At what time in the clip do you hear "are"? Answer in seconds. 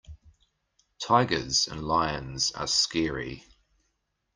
2.53-2.65